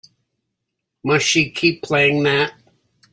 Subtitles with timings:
[1.03, 2.55] Must she keep playing that?